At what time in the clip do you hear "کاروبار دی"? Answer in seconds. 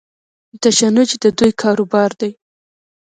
1.61-2.31